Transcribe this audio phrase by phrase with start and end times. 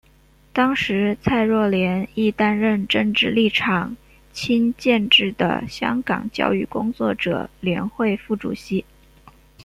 [0.51, 3.95] 当时蔡若莲亦担任政治立场
[4.33, 8.83] 亲建制的香港教育工作者联会副主席。